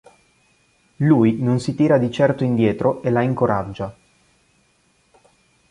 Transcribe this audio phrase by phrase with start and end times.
[0.95, 3.95] Lui non si tira di certo indietro e la incoraggia.